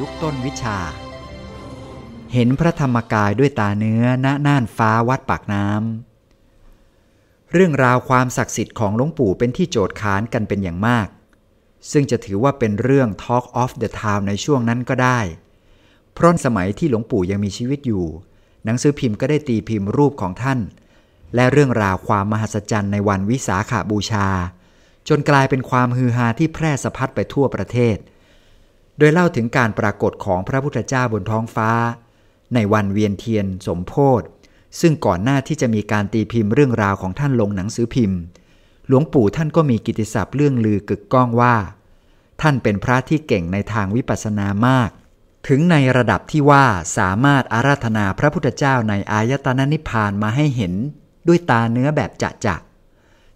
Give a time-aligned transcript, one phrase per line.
[0.00, 0.78] ยุคต้นวิชา
[2.32, 11.08] เห็นพระธรรมกายด้วยตาเนื้อณน่านฟ้าวัดปากน้ำเรื่องราวความศักดิ์สิทธิ์ของหลวงปู่เป็นที่โจทย์ค้านกันเป็นอย่างมาก
[11.90, 15.20] ซึ่งจะถือว่าเป็นเรื่อง Talk of the Town ในช่วงนั้นก็ได้
[16.12, 18.04] เพราะสมัยที่หลวงปู่ยังมีชีวิตอยู่
[18.64, 20.58] หนังสือพิมพ์ก็ได้ตีพิมพ์รูปของท่าน
[21.34, 24.28] และเรื่องราวความมหัศจรรย์ในวันวิสาขาบูชา
[25.08, 27.96] จนกลายเป็นความฮือฮาที่แพร่สะพัดไปทั่วประเทศ
[29.00, 31.70] โดยเล่าถึงการปรากฏของพระพุทธเจ้าบนท้องฟ้า
[32.54, 34.22] ในวันเวียนเทียนสมโพธ
[34.80, 38.20] ซึ่งก่อนหน้าที่จะมีการตีพิมพ์เรื่องราวของท่านลงหนังสือพิมพ์
[38.86, 41.56] หลวงปู่ท่านก็มีกิตติศัพท์เรื่องลือกึกก้องว่า
[42.40, 44.90] ท่านเป็นพระที่เก่งในทางวิปัสสนามาก
[45.48, 46.64] ถึงในระดับที่ว่า
[46.98, 50.72] สามารถอาราธนาพระพุทธเจ้าในอายตนะนิพพานมาให้เห็น
[51.28, 52.56] ด้วยตาเนื้อแบบจะจะ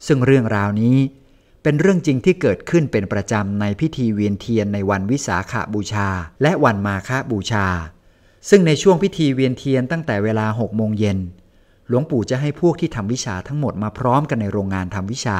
[0.06, 0.96] ซึ่งเรื่องราวนี้
[1.66, 6.08] เป็นเรื่องจริงที่เกิดขึ้นเป็นประจำในพิธีเวียนเทียนในวันวิสาขาบูชา
[6.42, 7.66] และวันมาฆบูชา
[8.48, 11.18] ซึ่งในช่วงพิธีเวียนเทียนตั้งแต่เวลา6โมงเย็น
[11.88, 15.38] หลวงปู่จะให้พวกที่ทำวิชาทั้งหมดมาพร้อมกันในโรงงานทำวิชา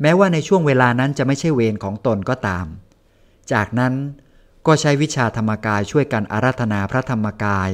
[0.00, 2.66] แม้ว่าในช่วงเวลานั้นจะไม่ใช่เวรของตนก็ตาม
[3.52, 3.94] จากนั้น
[4.66, 7.70] ก็ใช้วิชาธรรมกายช่วยกันอาราธนาพระธรรมกาย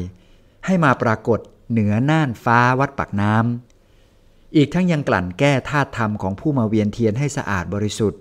[0.66, 3.67] ให้มาปรากฏเหนือน่านฟ้าวัดปากน้ำ
[4.56, 8.20] อีกทั้งยังกลั่นแก้ธาตุธรรมของผู้มาเวียนเทียนให้สะอาดบริสุทธิ์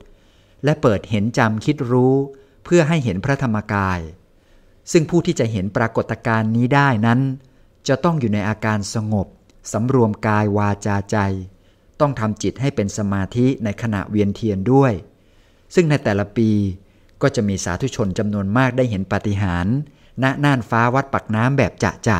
[0.63, 2.15] และเปิดเห็นจำคิดรู้
[2.63, 3.99] เพื่อให้เห็นพระธรรมกาย
[4.91, 7.19] ซึ่งผู้ที่จะเห็นปรากฏการณ์นี้ได้นั้น
[7.87, 9.27] จะต้องอยู่ในอาการสงบ
[9.71, 11.17] สำรวมกายวาจาใจ
[11.99, 14.93] ต้องทำจิตให้เป็นสมาธิในขณะเวียนเทียนด้วย
[15.75, 16.49] ซึ่งในแต่ละปี
[17.21, 19.75] ก็จะมีสาธุชนจำนวนมากได้เห็นปาฏิหาริย์
[20.23, 22.19] ณน่านฟ้าวัดปักน้ำแบบจะจะ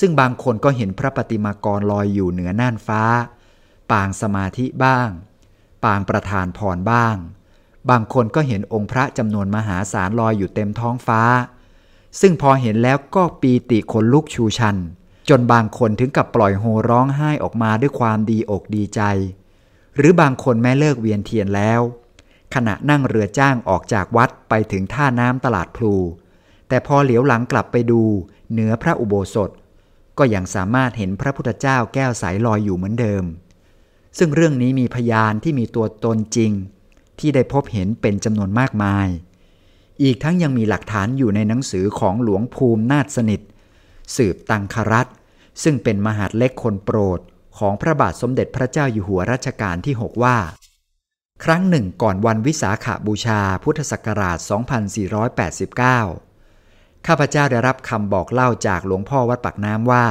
[0.00, 3.02] ซึ่งบางคนก็เห็นพระปฏิมากรลอยอยู่เหนือน่านฟ้า
[3.90, 5.10] ปางสมาธิบ้าง
[5.84, 7.16] ปางประธานพรบ้าง
[7.90, 11.22] บางคนก็เห็นองค์พระจำนวนมหาศาลลอยอยู่เต็มท้องฟ้า
[12.20, 14.76] ซึ่งพอเห็นแล้วก็ปีติขนลุกชูชัน
[15.28, 19.00] จนบางคนถึงกับปล่อยโฮร้องไห้ออกมาด้วยความดีอกดีใจ
[19.96, 21.80] หรือบางคนแม้เลิกเวียนเทียนแล้ว
[22.54, 25.94] ขณะนั่งเรือจ้างออกจากวัดไปถึงท่าน้ำตลาดพลู
[26.68, 28.02] แต่พอเหลียวหลังกลับไปดู
[28.52, 29.50] เหนือพระอุโบสถ
[30.18, 33.24] ก็ยังสามารถเห็นพระพุทธเจ้าแก้วใสลอยอยู่เหมือนเดิม
[34.18, 36.52] ซึ่งเรื่องนี้มีพยานที่มีตัวตนจริง
[37.18, 39.08] ที่ได้พบเห็นเป็นจำนวนมากมาย
[40.02, 43.40] อีกทั้งยังมีหลักฐานอยู่ในหนังสือของหลวงภูมินาฏสนิท
[44.16, 45.06] สืบตังครัต
[45.62, 47.20] ซึ่งเป็นมหาดเล็กคนโปรด
[47.58, 50.38] ของพระบาทสมเด็จพระเจ้าอยู่หัวรัชกาลที่ 6 ว่า
[51.44, 54.38] ครั้งหนึ่งก่อนวันวิสาขาบูชาพุทธศักราช
[55.96, 60.06] 2489 ข้าพเจ้าได้รับคำบอกเล่าจากหลวงพ่อวัดปักน้ำว่า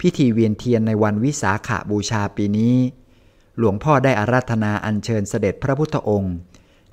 [0.00, 2.76] พิธีเวียนเทียนในวันวิสาขาบูชาปีนี้
[3.58, 6.34] หลวงพ่อได้อาราธนาอัญเชิญเสด็จพระพุทธองค์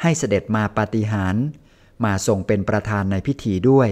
[0.02, 1.46] ให้เสด็จมาปาฏิหาริย์
[2.04, 3.90] มาทรงเป็นประธานในพิธีด้วย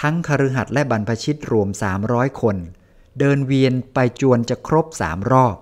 [0.00, 1.68] ทั้งคฤหัสถ์และบรรพชิตรวม
[2.04, 2.56] 300 คน
[3.18, 5.56] เดินเวียนไปจวนจะครบสามรอบ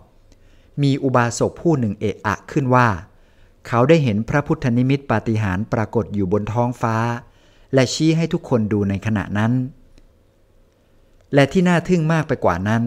[0.82, 2.88] มีอุบาสกผู้หนึ่งเอะอะขึ้นว่า
[3.66, 6.96] เขาได้เห็นพระพุทธนิมิตปาฏิหาริย์ปรากฏอยู่บนท้องฟ้า
[7.74, 9.52] และชี้ให้ทุกคนดูในขณะนั้น
[11.34, 12.82] และที่น่าทึ่งมากไปกว่านั้น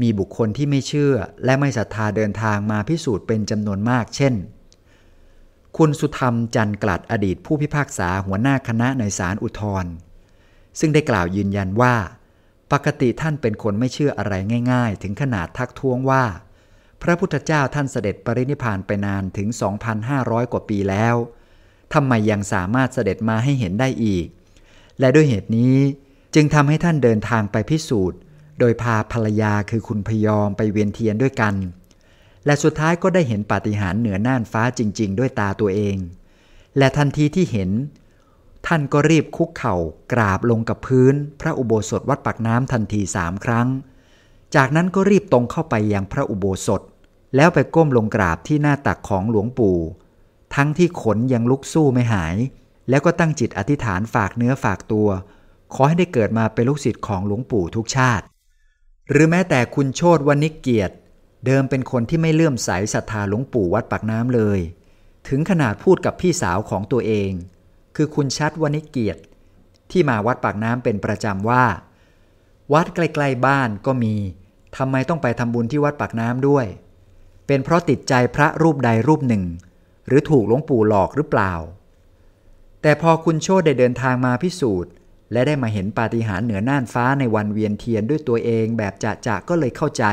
[0.00, 1.14] มีบุคคลที่ไม่เชื่อ
[1.44, 4.34] และไม่ศรัทธาเดินทางมาพิสูจน์เป็นจำนวนมาก เช่น
[5.76, 9.92] คุณสุธรรมจันกลัดอดีตผู้พิพากษาหัวหน้าคณะในศาลอุทธร์
[10.78, 11.94] ซึ่งได้กล่าวยืนยันว่า
[12.72, 14.34] ปกติท่านเป็นคนไม่เชื่ออะไร
[14.72, 16.24] ง่าย ๆ ถึงขนาดทักท้วงว่า
[17.02, 19.48] พระพุทธเจ้าท่านเสด็จปรินิพานไปนานถึง
[20.00, 21.16] 2,500 กว่าปีแล้ว
[21.92, 24.26] ทำไมยังสามารถเสด็จมาให้เห็นได้อีก
[25.00, 25.76] และด้วยเหตุนี้
[26.34, 28.18] จึงทำให้ท่านเดินทางไปพิสูจน์
[28.64, 31.54] โดยพาภรรยาคือคุณพยอมไปเวียนเทียนด้วยกัน
[32.46, 35.96] และสุดท้ายก็ได้เห็นปาฏิหาริย์เหนือน่านฟ้าจริง ๆ ด้วยตาตัวเอง
[36.78, 37.70] และทันทีที่เห็น
[38.66, 39.76] ท่านก็รีบคุกเข่า
[40.12, 43.68] กราบลงกับพื้น พระอุโบสถวัดปากน้ำทันทีสามครั้ง
[44.54, 46.82] จากนั้นก็รีบตรงเข้าไปยังพระอุโบสถ
[47.36, 49.78] แล้วไปก้มลงกราบที่หน้าตักของหลวงปู่
[50.54, 52.36] ทั้งที่ขนยังลุกสู้ไม่หาย
[52.88, 55.08] แล้วก็ตั้งจิตอธิษฐานฝากเนื้อฝากตัว
[55.74, 58.24] ขอให้ได้เกิดมาเป็นลูกศิษย์ของหลวงปู่ทุกชาติ
[59.12, 60.94] หรือแม้แต่คุณโชตวนิกเกียรติ
[61.46, 64.60] เดิมเป็นคนที่ไม่เลื่อมใสศรัทธาหลวงปู่วัดปากน้ำเลย
[65.28, 67.30] ถึงขนาดพูดกับพี่สาวของตัวเอง
[67.96, 69.22] คือคุณชัดวนิกเกียรติ
[69.90, 71.64] ที่มาวัดปากน้ำเป็นประจำว่า
[72.72, 74.14] วัดใกล้ๆบ้านก็มี
[74.76, 76.66] ทำไมต้องไปทำบุญที่วัดปากน้ำด้วย
[77.46, 79.44] เป็นเพราะติดใจพระรูปใดรูปหนึ่ง
[80.06, 81.52] หรือถูกหลวงปู่หลอกหรือเปล่า
[82.82, 84.92] แต่พอคุณโชตได้เดินทางมาพิสูจน์
[85.32, 90.04] และได้มาเห็นปาฏิหาริย์เหนือน่านฟ้าในวันเวียนเทียนด้วยตัวเองแบบจะจะก็เลยเข้าใจ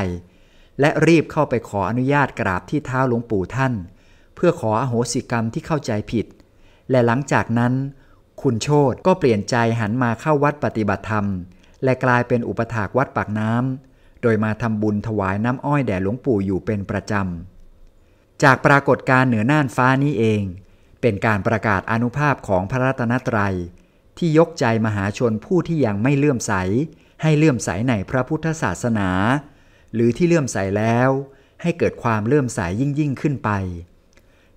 [0.80, 3.74] และรีบเข้าไปขออนุญาตกราบที่เท้าหลวงปู่ท่าน
[4.34, 6.26] เพื่อขออโหสิกรรมที่เข้าใจผิด
[6.90, 7.72] และหลังจากนั้น
[8.42, 11.26] คุณโชตก็เปลี่ยนใจหันมาเข้าวัดปฏิบัติธรรม
[11.84, 20.42] และกลายเป็นอุปถากวัดปากน้ำโดยมาทำบุญถวายน้ำอ้อยแด่หลวงปู่อยู่เป็นประจำจากปรากฏการเหนือน่านฟ้านี้เอง
[21.00, 23.54] เป็นการประกาศอนุภาพของพระรัตนตรัย
[24.20, 26.52] ที่ยกใจมหาชนผู้ที่ยังไม่เลื่อมใส
[27.22, 29.10] ให้เลื่อมใสในพระพุทธศาสนา
[29.94, 31.10] หรือที่เลื่อมใสแล้ว
[31.62, 33.50] ให้เกิดความเลื่อมใสยิ่งยิ่งขึ้นไป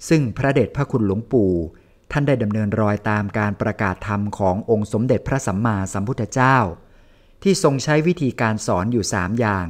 [0.10, 1.54] ซึ่งพระเดชพระคุณหลวงปู่
[2.12, 6.57] ท่านได้ดำเนินรอยตามการประกาศธรรมขององค์สมเด็จพระสัมมาสัมพุทธเจ้า
[7.44, 9.68] ที่ทรงใช้วิธีการสอนอยู่สามอย่าง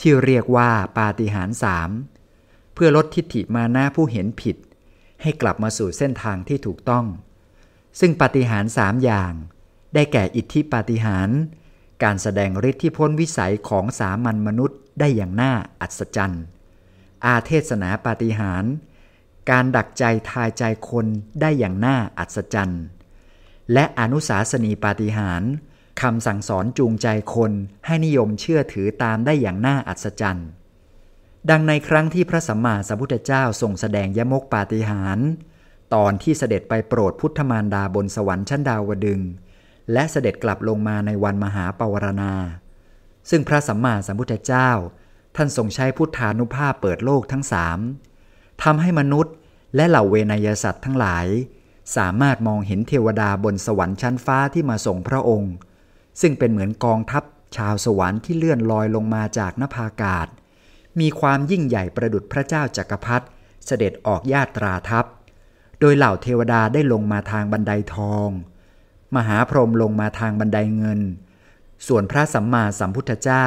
[0.00, 1.90] ที่เรียกว่าปาฏิหาริย์สาม
[2.74, 4.56] เพื่อลดทิฏฐิมานะผู้เห็นผิด
[5.22, 7.04] ให้กลับมาสู่เส้นทางที่ถูกต้อง
[8.00, 9.32] ซึ่งปาฏิหาริย์สามอย่าง
[9.94, 11.38] ได้แก่อิทธิปาฏิหาริย์
[12.02, 16.42] การแสดงฤทธิ์ที่พ้นวิสัยของสามัญมนุษย์ได้อย่างน่าอัศจรรย์
[17.26, 18.72] อาเทศนาปาฏิหาริย์
[19.50, 21.06] การดักใจทายใจคน
[21.40, 22.82] ได้อย่างน่าอัศจรรย์
[23.72, 25.50] และอนุสาสนีปาฏิหาริย์
[26.02, 27.52] คำสั่งสอนจูงใจคน
[27.86, 30.48] ให้นิยมเชื่อถือตามได้อย่างน่าอัศจรรย์
[31.50, 35.28] ดังในครั้งที่พระสัมมาสัมพุทธเจ้าทรงแสดงยมกปาฏิหาริย์
[35.94, 39.20] ตอนที่เสด็จไปโปรดพุทธมารดาบนสวรรค์ชั้นดาวดึง
[39.92, 42.32] และเสด็จกลับลงมาในวันมหาปวารณา
[43.30, 44.70] ซึ่งพระสัมมาสัมพุทธเจ้า
[45.36, 47.78] ท่านทรงใช้พุทธานุภาพเปิดโลกทั้งสาม
[48.62, 49.34] ทำให้มนุษย์
[49.76, 51.26] และเหล่าเวนยสัตว์ทั้งหลาย
[51.96, 55.52] สามารถมองเห็นเทวดาบนสวรรค์ชั้นฟ้าที่มาส่งพระองค์
[56.20, 57.22] ซึ่งเป็นเหมือนกองทัพ
[57.56, 60.26] ชาวสวรรค์ที่เลื่อนลอยลงมาจากนภาอากาศ
[61.00, 63.26] มีความยิ่งใหญ่ประดุจพระเจ้าจักรพรรดิ
[63.66, 65.04] เสด็จออกญาตราทัพ
[65.80, 68.28] โดยเหล่าเทวดาได้ลงมาทางบันไดทอง
[69.16, 71.00] มหาพรหมลงมาทางบันไดเงิน
[71.86, 73.46] ส่วนพระสัมมาสัมพุทธเจ้า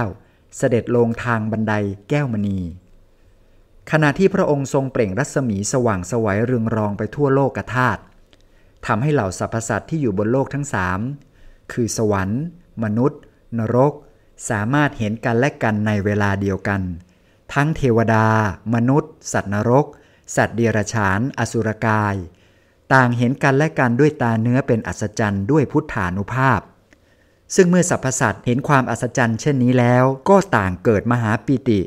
[0.58, 1.74] เสด็จลงทางบันได
[2.10, 2.60] แก้วมณี
[3.92, 8.02] ขณะที่พระองค์ทรงเปล่งรัศมีสว่างสวัยเรืองรองไปทั่วโลกธาตุ
[8.86, 11.00] ทำให้เหล่าสรรพสัตว์ที่อยู่บนโลกทั้งสาม
[11.72, 12.44] คือสวรรค์
[12.84, 13.20] มนุษย์
[13.58, 13.94] นรก
[14.50, 16.82] สามารถเห็นกันและกันในเวลาเดียวกัน
[17.54, 18.26] ทั้งเทวดา
[18.74, 19.86] มนุษย์ สัตว์นรก
[20.36, 22.16] สัตว์เดรัจฉาน อสุรกาย
[22.94, 26.62] ต่างเห็นกันและกันด้วยตาเนื้อเป็นอัศจรรย์ด้วยพุทธานุภาพ
[27.56, 31.82] ซึ่งเมื่อสรรพสัตว์เห็นความอัศจรรย์เช่นนี้แล้ว ก็ต่างเกิดมหาปิติ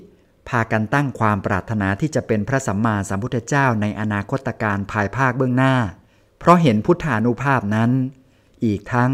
[0.49, 5.75] พากันตั้งความปรารถนาที่จะเป็นพระสัมมาสัมพุทธเจ้าในอนาคตการภายภาคเบื้องหน้า
[6.39, 7.91] เพราะเห็นพุทธานุภาพนั้น
[8.65, 9.13] อีกทั้ง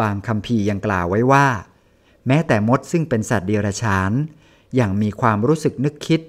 [0.00, 1.46] บางคำพียังกล่าวไว้ว่า
[2.26, 4.12] แม้แต่มดซึ่งเป็นสัตว์เดรัจฉาน
[4.80, 6.20] ยังมีความรู้สึกนึกคิด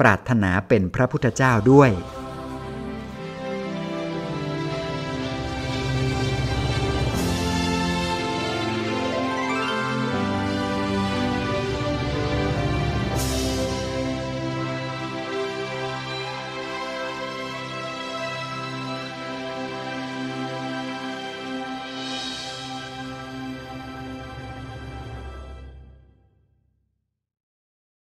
[0.00, 1.90] ปรารถนาเป็นพระพุทธเจ้าด้วย